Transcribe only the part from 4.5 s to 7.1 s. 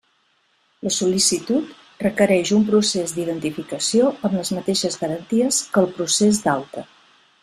mateixes garanties que el procés d'alta.